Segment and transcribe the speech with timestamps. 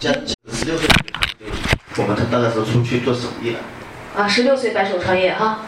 [0.00, 0.10] 像
[0.50, 0.88] 十六岁，
[1.98, 3.58] 我们他那个时候出去做手艺了。
[4.16, 5.60] 啊，十六岁白手创业哈。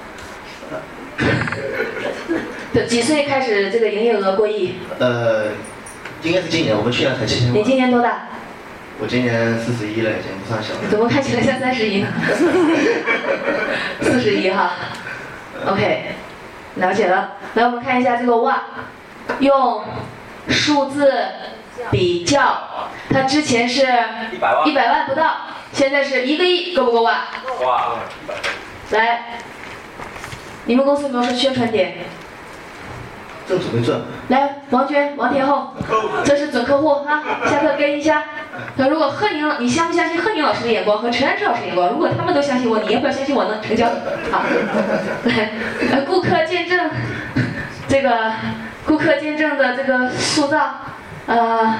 [2.72, 4.76] 对，几岁开始这个营业额过亿？
[4.98, 5.48] 呃，
[6.22, 7.62] 应该是今年，我们去年才七千你。
[7.62, 8.28] 今年多大？
[8.98, 10.80] 我今年四十一了，已经不算小了。
[10.90, 12.08] 怎么看起来像三十一呢？
[14.00, 14.72] 四十一哈。
[15.66, 16.06] OK，
[16.76, 17.34] 了解了。
[17.52, 18.62] 来，我们看一下这个哇，
[19.40, 19.84] 用
[20.48, 21.12] 数字
[21.90, 22.40] 比较，
[23.12, 23.82] 它之前是
[24.32, 25.36] 一百万一百万不到，
[25.72, 27.24] 现在是一个亿，够不够哇？
[27.64, 27.94] 哇，
[28.90, 29.38] 来，
[30.64, 31.98] 你们公司有没有说宣传点？
[33.48, 35.74] 正准备赚，来，王娟、王天后，
[36.24, 38.22] 这是准客户哈，下课跟一下。
[38.76, 41.88] 那如果贺宁，你相不相信贺宁老师的眼光和陈安之老师的眼光？
[41.88, 43.60] 如果他们都相信我，你要不要相信我呢？
[43.60, 43.88] 成交。
[44.30, 44.42] 好，
[45.24, 45.50] 来，
[45.90, 46.88] 呃，顾客见证，
[47.88, 48.32] 这个
[48.86, 50.74] 顾客见证的这个塑造，
[51.26, 51.78] 呃，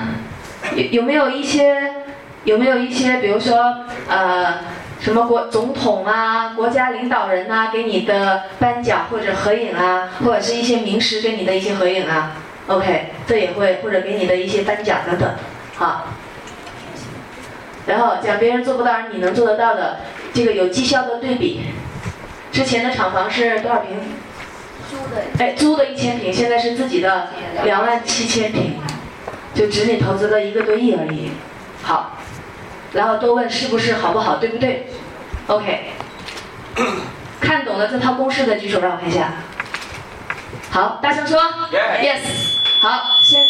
[0.76, 1.92] 有有没有一些
[2.44, 4.54] 有没有一些，比如说呃。
[5.02, 12.36] 什么国总统啊，国家领导人啊，给你的颁奖或者合影啊，或者是一些名师给你的一些合影啊
[12.68, 15.28] ，OK，这也会或者给你的一些颁奖等等，
[15.74, 16.06] 好。
[17.84, 19.98] 然后讲别人做不到而你能做得到的，
[20.32, 21.62] 这个有绩效的对比。
[22.52, 23.98] 之前的厂房是多少平？
[24.88, 27.26] 租的哎，租的一千平，现在是自己的
[27.64, 28.76] 两万七千平，
[29.54, 31.30] 就只你投资了一个多亿而已。
[31.82, 32.18] 好，
[32.92, 34.86] 然后多问是不是好不好，对不对
[35.46, 35.90] ？OK，
[37.40, 39.32] 看懂了这套公式的举手，让我看一下。
[40.70, 41.40] 好，大声说
[41.72, 42.20] Yes。
[42.80, 43.46] 好，现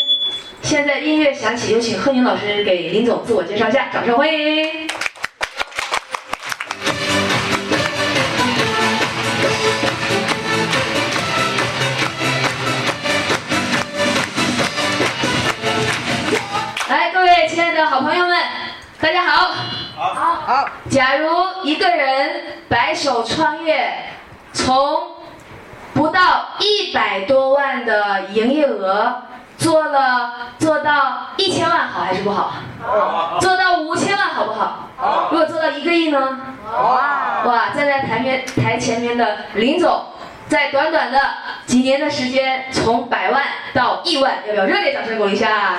[0.62, 4.91] 现在音乐响起，有请贺宁老师给林总自我介绍一下，掌声欢迎。
[17.72, 18.36] 爱的好朋友们，
[19.00, 19.50] 大家好。
[19.96, 20.12] 好，
[20.46, 21.26] 好假如
[21.64, 24.10] 一个人白手创业，
[24.52, 24.74] 从
[25.94, 29.22] 不到一百多万的营业额，
[29.56, 32.52] 做了做到一千万，好还是不好？
[33.40, 34.90] 做到五千万好不好？
[35.30, 36.40] 如果做到一个亿呢？
[36.74, 40.08] 哇，哇，站在台面台前面的林总，
[40.46, 41.18] 在短短的
[41.64, 45.78] 几年的时间，从百万到亿万，要不要热烈掌声鼓励一下？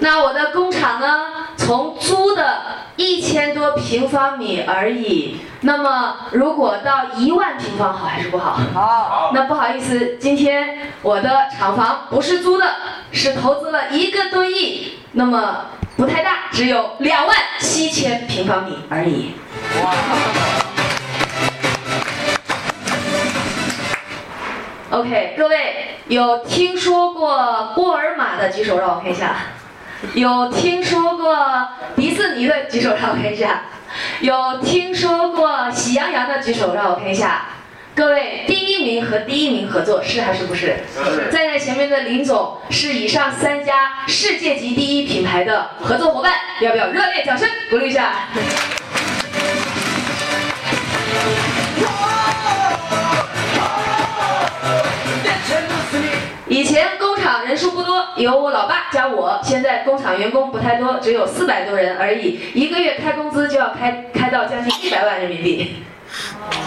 [0.00, 1.26] 那我的工厂呢，
[1.56, 2.62] 从租的
[2.96, 8.58] 一千多平方米而已，那么如果到一万平方，好还是不好？
[8.72, 12.76] 好，那不好意思，今天我的厂房不是租的，
[13.12, 15.66] 是投资了一个多亿，那么
[15.96, 19.32] 不太大，只有两万七千平方米而已。
[24.90, 29.36] OK，各位有听说过沃尔玛的举手，让我看一下。
[30.14, 31.36] 有听说过
[31.94, 33.64] 迪士尼的举手，让我看一下。
[34.20, 37.48] 有听说过喜羊羊的举手，让我看一下。
[37.94, 40.78] 各位，第一名和第一名合作是还是不是？
[40.94, 46.32] 是站在前面的林总是以上三家世界级第一品牌的合作伙伴，
[46.62, 48.10] 要不要热烈掌声鼓励一下？
[56.58, 65.84] 以前工厂人数不多，有我老爸加我，现在工厂员工不太多，只有四百多人而已，一个月开工资就要开开到将近一百万人民币。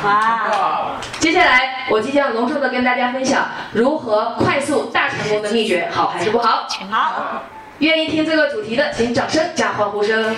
[0.06, 6.66] 哇，接下来，我即将隆重的跟大家分享如何快速大成功的秘诀，好还是不好？
[6.90, 7.44] 好，
[7.80, 10.34] 愿意听这个主题的，请掌声加欢呼声。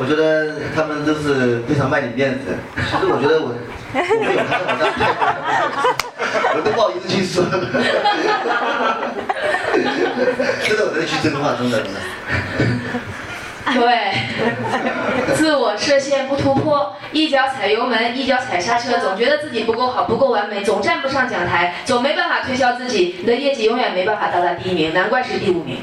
[0.00, 2.58] 我觉得他们都是非常卖你面子。
[2.74, 3.54] 其实我觉得我
[6.54, 7.44] 我都不好意思去说。
[7.44, 7.52] 真
[10.76, 11.82] 的，我在去真话，真的。
[11.82, 11.96] 真的
[13.74, 13.92] 各位，
[15.34, 25.82] 自我设限不突破，一脚踩油门，一脚踩刹车，总觉得自己不够好，不够完美，总站不上讲台，总没办法推销自己，你的业绩永远没办法到达第一名，难怪是第五名。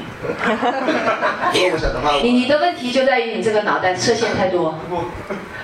[2.22, 4.76] 你你的问题就在于你这个脑袋设限太多。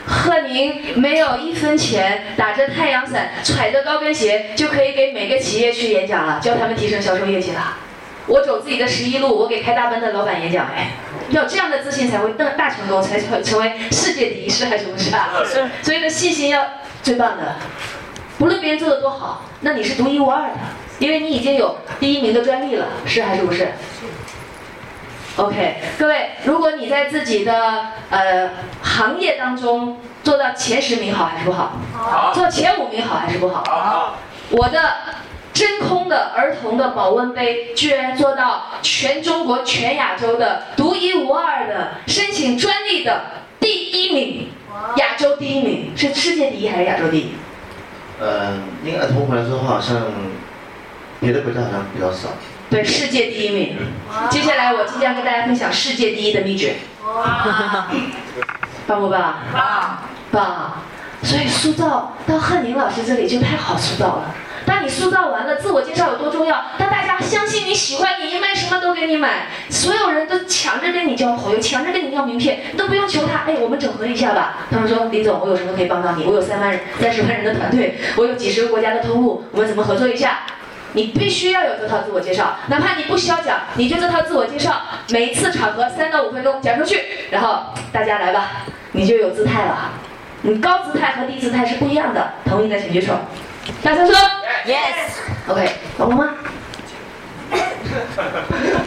[0.07, 7.77] 贺宁没有一分钱，打着太阳伞，踩着高跟鞋，就可以给每个企业去演讲了，教他们提升销售业绩了。
[8.27, 10.93] 我走自己的十一路，我给开大奔的老板演讲，哎，
[11.31, 15.31] 要有这样的自信才会大大成功，才会成为世界第一，是还是不是啊？
[15.45, 16.65] 是，所以呢，信心要
[17.03, 17.57] 最棒的，
[18.39, 20.57] 不论别人做的多好，那你是独一无二的，
[20.99, 23.69] 因为你已经有第一名的专利了，是还是不是
[25.37, 28.51] ？OK，各位，如果你在自己的呃
[28.83, 31.73] 行业当中做到前十名好还是不好？
[31.95, 32.33] 好。
[32.35, 33.65] 做到前五名好还是不好？
[33.65, 34.17] 好。
[34.51, 34.79] 我的
[35.55, 43.23] 真空的儿童的保温杯居然做到全中国、全亚洲的独一无二的申请专利的
[43.59, 44.49] 第一名，
[44.97, 47.33] 亚洲第一名，是世界第一还是亚洲第一？
[48.21, 49.97] 嗯，应该同回来说话，好像
[51.21, 52.29] 别的国家好像比较少。
[52.73, 53.77] 对，世界第一名。
[54.31, 56.77] 接下来我即将跟大家分享世界第一的秘诀。
[58.87, 59.35] 棒不棒？
[59.53, 59.99] 棒。
[60.31, 60.73] 棒。
[61.23, 64.35] 所以塑造到贺宁老师这里就太好塑造了。
[64.65, 66.65] 当你塑造完了，自我介绍有多重要？
[66.79, 73.41] 当大家相信你喜欢你，你卖什么都给你买，所有人都抢着跟你交朋友，抢着跟你要名片，都不用求他。
[73.41, 74.67] 哎，我们整合一下吧。
[74.71, 76.25] 他们说，李总，我有什么可以帮到你？
[76.25, 80.47] 我有三万人、三十万人的团队，我有几十个国家的通路，我们怎么合作一下？
[80.95, 87.01] 你必须要有这套自我介绍，哪怕你不需要讲，你就这套自我介绍，每一次场合三到五分钟讲出去，
[87.31, 89.93] 然后大家来吧，你就有姿态了。
[90.43, 93.15] 你高姿态和低姿态是不一样的，同意的请举手。
[93.83, 94.15] 大声说
[94.67, 95.49] ，Yes。
[95.49, 96.35] OK，懂了吗？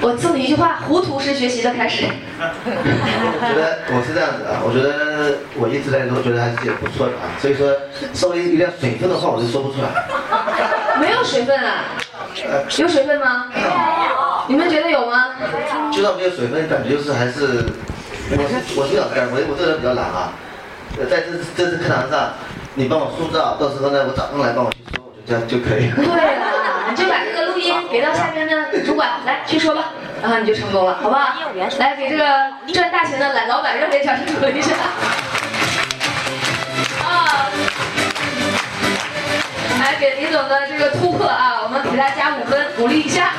[0.02, 2.06] 我送你一句话：糊涂是学习的开始。
[2.38, 7.72] 我觉得我是这样子啊，我觉得我一直在都觉得还是不错的啊，所以说
[8.13, 9.88] 稍微有点水分的话我就说不出来。
[11.00, 11.83] 没有水分啊？
[12.77, 13.47] 有水分吗？
[14.47, 15.30] 你们觉得有吗？
[15.92, 17.65] 就算没有水分，感觉就是还是，
[18.31, 20.33] 我是我是老干，我我这人比较懒啊。
[21.09, 22.33] 在这这次课堂上，
[22.75, 25.95] 你帮我塑造，到时候呢，我早上来帮我去说，我就这样就可以了。
[25.97, 31.51] 对了，你就把这个录音给到下面的主管，来去说吧，然后你就成功了，好不好？
[31.80, 32.24] 来给这个
[32.74, 34.74] 赚大钱的懒老板热烈掌声鼓励一下。
[39.86, 43.34] 来给李总的这个突破啊，我们给他加五分，鼓励一下。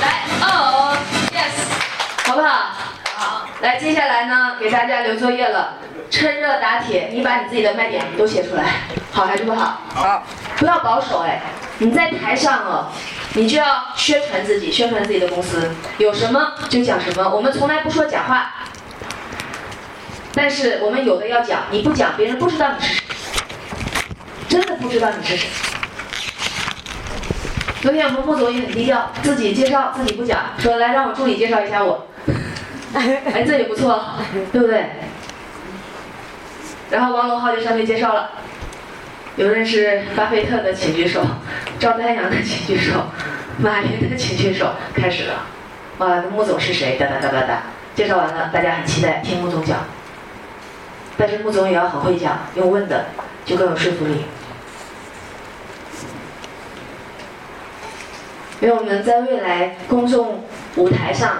[0.00, 0.96] 来，哦
[1.30, 2.70] ，yes，好不好？
[3.14, 3.46] 好。
[3.60, 5.74] 来，接下来呢，给大家留作业了。
[6.10, 8.64] 趁热打铁，你把你自己的卖点都写出来，
[9.12, 9.82] 好还是不好？
[9.94, 10.22] 好，
[10.56, 11.42] 不要保守哎，
[11.76, 12.86] 你在台上哦，
[13.34, 17.28] 你就要宣传自己，宣传自己的公司，有什么就讲什么。
[17.28, 18.50] 我们从来不说假话，
[20.32, 23.04] 但是我们有的要讲，你不讲，别人不知道你是谁，
[24.80, 25.48] 不知道你是谁。
[27.82, 32.06] 昨天我们穆总也很低调，自己介绍自己不讲，说来让我助理介绍一下我，
[32.94, 34.04] 哎，这也不错，
[34.52, 34.86] 对不对？
[36.90, 38.30] 然后王龙浩就上去介绍了，
[39.36, 41.22] 有认识巴菲特的请举手，
[41.78, 43.06] 赵丹阳的请举手，
[43.58, 45.46] 马云的请举手，开始了。
[45.98, 46.96] 哇，穆总是谁？
[46.98, 47.62] 哒哒哒哒哒，
[47.94, 49.78] 介绍完了，大家很期待听穆总讲。
[51.16, 53.06] 但是穆总也要很会讲，用问的
[53.44, 54.24] 就更有说服力。
[58.60, 60.44] 因为我们在未来公众
[60.76, 61.38] 舞台上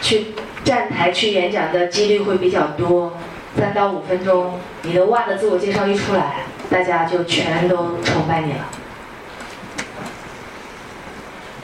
[0.00, 0.28] 去
[0.64, 3.18] 站台去演讲的几率会比较多。
[3.58, 8.68] 三到五分钟，你的哇的自我介绍一出来，大家就全都崇拜你了。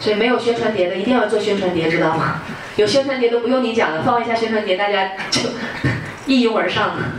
[0.00, 2.42] 所以没有宣传碟的一定要做宣传碟，知道吗？
[2.74, 5.42] 有宣传碟都不用你讲了，放一下宣传碟，大家就
[6.26, 7.12] 一拥而上了。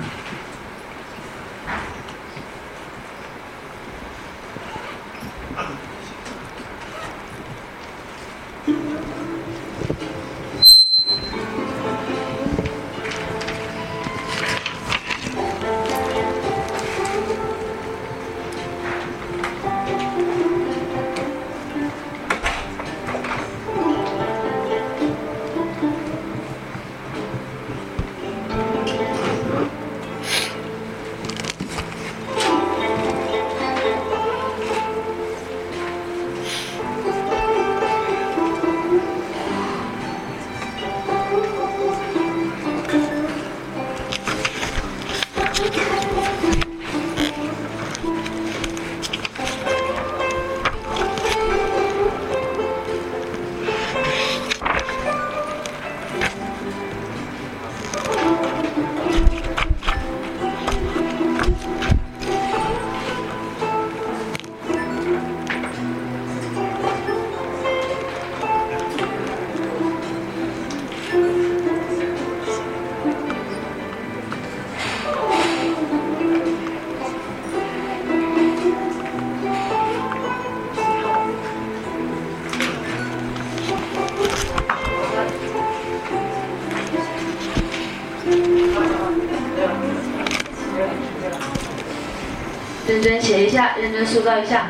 [93.87, 94.67] 认真塑造一下。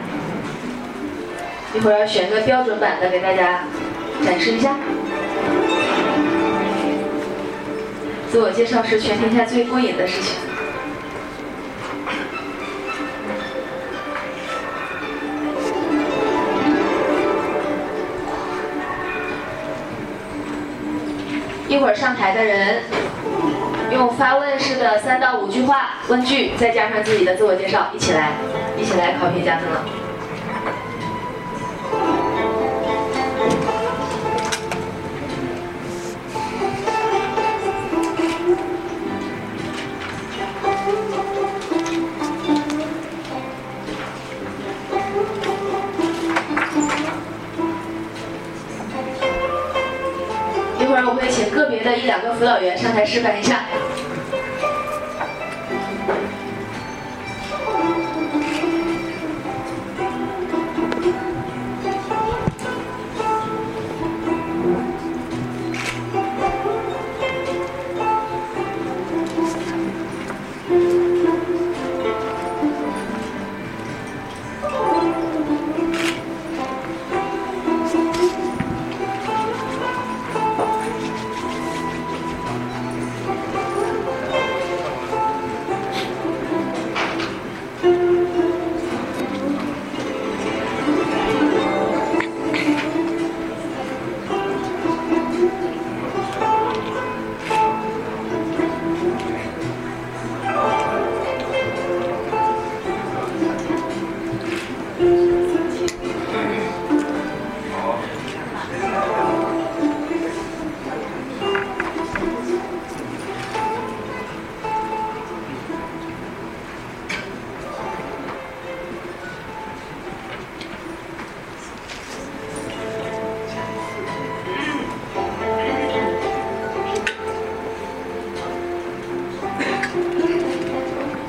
[1.73, 3.61] 一会儿要选个标准版的给大家
[4.23, 4.75] 展示一下。
[8.29, 10.35] 自我介绍是全天下最过瘾的事情。
[21.67, 22.83] 一会儿上台的人
[23.91, 28.33] 用发问式的三到五句话问句，再加上自己的自我介绍，一起来。
[28.77, 29.85] 一起来考评加分了。
[50.79, 53.65] 一会儿我会请个别的一两个辅导员上台示范一下。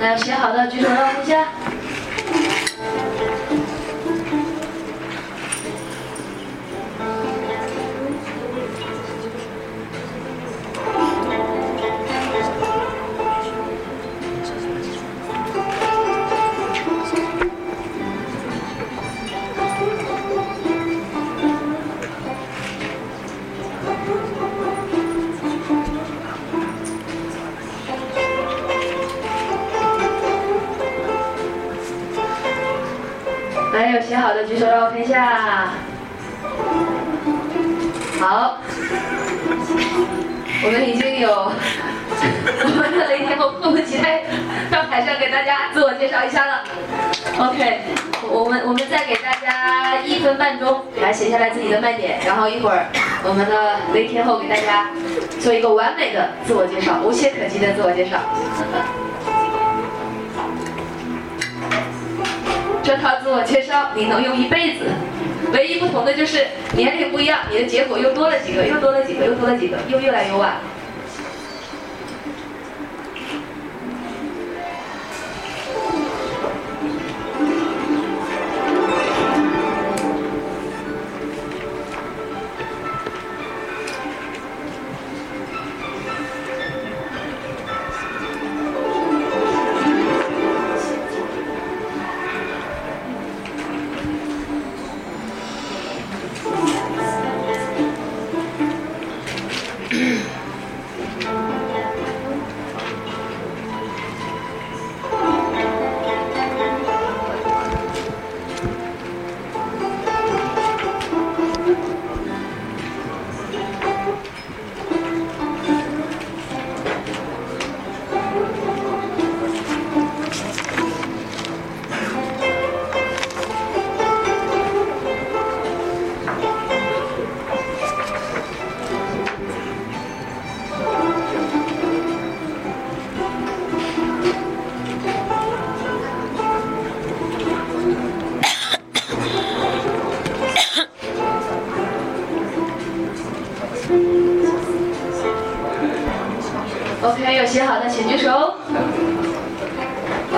[0.01, 1.49] 来，写好的举手让我看一下。
[34.21, 35.69] 好的举手让我看一下。
[38.21, 38.59] 好，
[40.65, 41.31] 我们已经有
[42.65, 44.25] 我们的雷天后迫不及待
[44.71, 46.65] 到台上给大家自我介绍一下了。
[47.39, 47.79] OK，
[48.29, 52.87] 我们我们再给大家一分半钟来写下来自己的卖点，然后一会儿
[53.23, 54.91] 我们的雷天后给大家
[55.39, 58.19] 做一个完美的自我介绍，无懈可击的自我介绍。
[62.88, 64.87] 这套自我介绍你能用一辈子，
[65.52, 70.54] 唯一不同的就是年龄不一样，你的结果又多了几个，又多了几个，又多了几个，又越来越晚。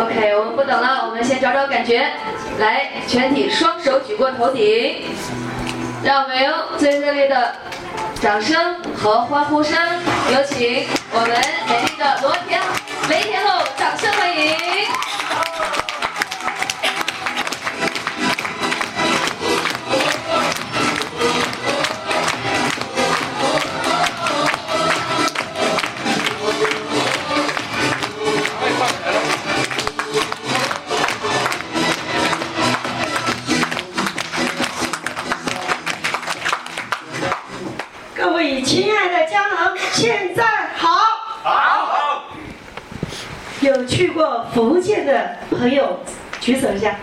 [0.03, 2.11] OK，我们不等了，我们先找找感觉。
[2.59, 5.05] 来，全体双手举过头顶，
[6.03, 7.55] 让我们用最热烈的
[8.21, 9.77] 掌声和欢呼声，
[10.33, 11.31] 有请我们
[11.69, 12.61] 美丽的罗天
[13.09, 15.10] 雷天后，掌声欢迎。
[38.71, 40.45] 亲爱的家人现在
[40.77, 40.95] 好。
[41.43, 41.51] 好。
[41.51, 42.37] 好
[43.63, 45.99] 有去过福建的朋友
[46.41, 46.95] 举手一下。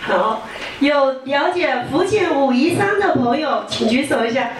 [0.00, 0.48] 好。
[0.80, 4.52] 有了解福建武夷山的朋友请举手一下。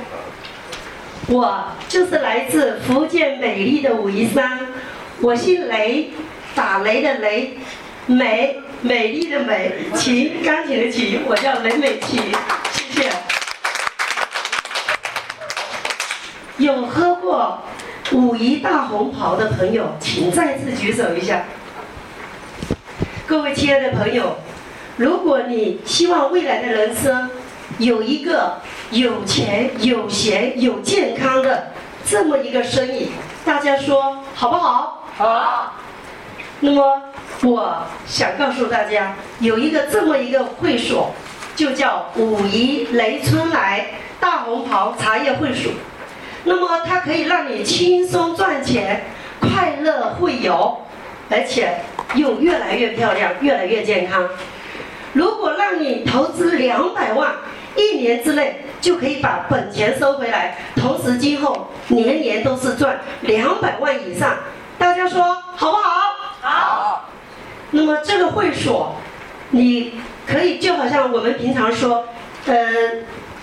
[1.28, 4.60] 我就是来自福建美丽的武夷山。
[5.22, 6.10] 我姓雷
[6.54, 7.56] 打雷的雷。
[8.04, 9.86] 美美丽的美。
[9.94, 12.20] 琴钢琴的琴我叫雷美琴
[16.58, 17.58] 有喝过
[18.12, 21.44] 武夷大红袍的朋友，请再次举手一下。
[23.26, 24.38] 各位亲爱的朋友，
[24.96, 27.30] 如果你希望未来的人生
[27.76, 28.54] 有一个
[28.90, 31.72] 有钱、有闲、有健康的
[32.06, 33.10] 这么一个生意，
[33.44, 35.04] 大家说好不好？
[35.14, 35.74] 好。
[36.60, 37.02] 那么
[37.42, 41.12] 我想告诉大家，有一个这么一个会所，
[41.54, 45.70] 就叫武夷雷春来大红袍茶叶会所。
[46.48, 49.02] 那么它可以让你轻松赚钱，
[49.40, 50.78] 快乐会游，
[51.28, 51.80] 而且
[52.14, 54.28] 又越来越漂亮，越来越健康。
[55.12, 57.32] 如果让你投资两百万，
[57.74, 64.36] 一年之内就可以把本钱收回来，同时今后年年都是赚两百万以上，
[64.78, 65.20] 大家说
[65.56, 65.90] 好不好？
[66.40, 67.08] 好。
[67.72, 68.94] 那么这个会所，
[69.50, 72.04] 你可以就好像我们平常说，
[72.46, 72.54] 呃。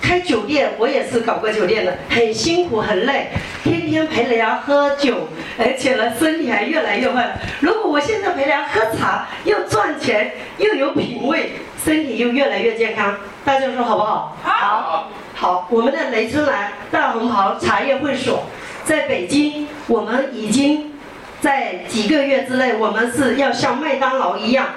[0.04, 3.30] 开酒店，我也是搞过酒店的，很辛苦很累，
[3.64, 7.40] 天天陪人家喝酒，而且呢身体还越来越坏。
[7.62, 14.38] 如果我现在陪人家喝茶，又赚钱又有品味，身体又越来越健康，大家说好不好？
[14.44, 15.10] 好。
[15.34, 18.44] 好，我们的雷春兰大红袍茶叶会所，
[18.84, 20.92] 在北京，我们已经
[21.40, 24.68] 在几个月之内，我们是要像麦当劳一样，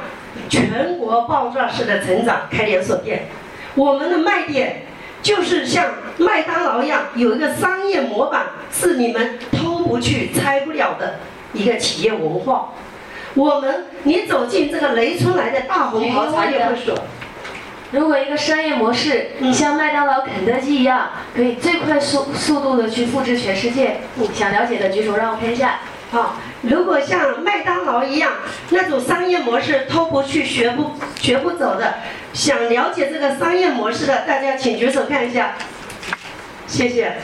[0.49, 3.25] 全国爆炸式的成长，开连锁店。
[3.75, 4.83] 我们的卖点。
[5.27, 5.87] 就是像
[6.19, 11.17] 麦当劳一样，有一个商业模板，是你们偷不去、拆不了的
[11.53, 12.75] 一个企业文化。
[13.35, 16.97] 我们，你走进这个雷春来的大红袍茶叶会所，
[17.91, 23.97] 如果一个商业模式像麦当劳、肯德基一样，可以最快速速度的去复制全世界，
[24.33, 25.81] 想了解的举手，让我看一下。
[26.09, 28.35] 好，如果像麦当劳一样
[28.71, 31.95] 那种商业模式偷不去、学不学不走的，
[32.33, 35.55] 想了解这个商业模式的，大家请举手看一下。
[36.69, 37.15] 谢谢。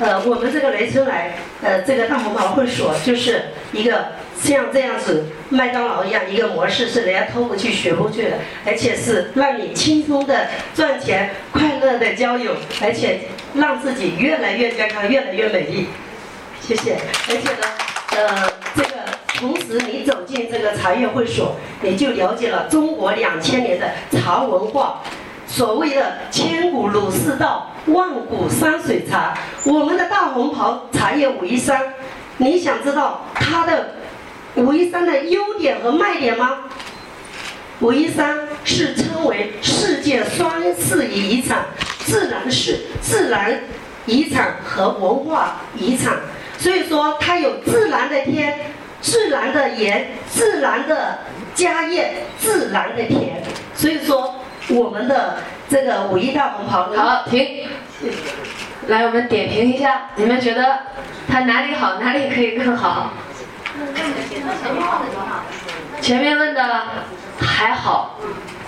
[0.00, 13.20] 呃，我们这个雷春来，呃，这个大红袍会所就是一个像这样子麦当劳一样一个模式，是人家偷不去、学不去的，而且是让你轻松的赚钱、快乐的交友，而且
[13.54, 15.88] 让自己越来越健康、越来越美丽。
[16.60, 16.96] 谢谢。
[17.28, 17.85] 而且呢。
[18.16, 18.90] 呃，这个
[19.26, 25.02] 同时你走进这个茶叶会所，你就了解了中国两千年的茶文化。
[25.46, 29.36] 所谓的千古鲁士道，万古山水茶。
[29.64, 31.94] 我们的大红袍茶叶武夷山，
[32.38, 33.90] 你想知道它的
[34.54, 36.64] 武夷山的优点和卖点吗？
[37.80, 41.66] 武夷山是称为世界双世遗产，
[42.06, 43.60] 自然是自然
[44.06, 46.14] 遗产和文化遗产。
[46.58, 48.58] 所以说，它有自然的天、
[49.00, 51.18] 自然的盐、自然的
[51.54, 53.42] 家宴、自然的甜。
[53.74, 54.36] 所以说，
[54.68, 55.38] 我们的
[55.68, 56.84] 这个五一大红袍。
[56.94, 57.68] 好，停。
[58.88, 60.78] 来，我们点评一下，你们觉得
[61.28, 63.12] 它哪里好，哪里可以更好？
[66.00, 66.82] 前面问的
[67.40, 68.18] 还好，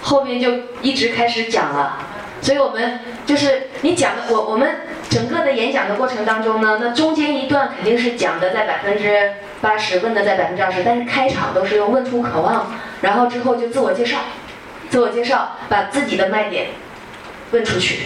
[0.03, 0.51] 后面就
[0.83, 1.99] 一直开始讲了。
[2.41, 4.77] 所以我们就是你讲的，我我们
[5.11, 14.19] 整个的演讲的过程当中呢，那中间一段肯定是讲的在百分之八十，问的在百分之二十，但是开场都是用问出渴望，然后之后就自我介绍，
[14.89, 16.69] 自我介绍，把自己的卖点
[17.51, 18.05] 问出去，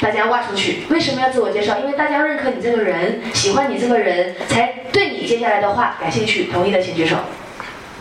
[0.00, 0.82] 大家挖出去。
[0.90, 1.78] 为什么要自我介绍？
[1.78, 6.44] 因为大家认可你这个人，喜欢你这个人，才对你接下来的话感兴趣。
[6.44, 7.16] 同意的请举手。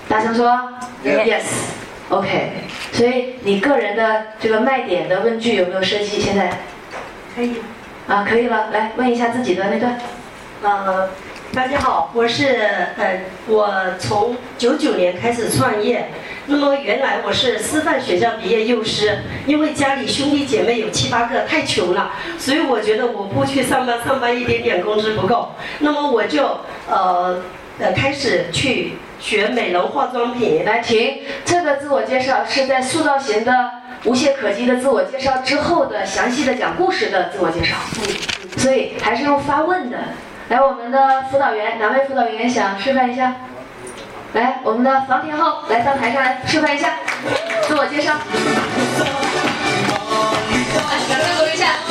[0.09, 0.59] 大声说
[1.03, 1.84] ，yes。
[2.09, 2.51] OK，
[2.91, 6.21] 所以你个人的这个卖点的问句有没有设计？
[6.21, 6.51] 现在
[7.35, 7.55] 可以
[8.07, 8.69] 啊，可以了。
[8.71, 9.99] 来问一下自己的那段。
[10.61, 11.09] 呃，
[11.51, 12.59] 大家好，我是
[12.97, 16.09] 呃，我从九九年开始创业。
[16.45, 25.55] 那么原来我是师范学校毕业幼师，因为家里兄弟姐妹有七八个，太穷了，所以我觉得我不去上班，上班一点点工资不够。
[25.79, 27.41] 那么我就呃
[27.79, 28.93] 呃开始去。
[29.25, 31.23] 学美容化妆品，来停。
[31.43, 33.71] 这个自我介绍是在塑造型的
[34.03, 37.75] 无懈可击的自我介绍之后的详细的讲故事的自我介绍。
[37.97, 39.97] 嗯，所以还是用发问的。
[40.49, 43.35] 来，我们的辅导员，哪位辅导员想示范一下？
[44.33, 46.93] 来，我们的房天浩来到台上来示范一下
[47.67, 48.13] 自我介绍。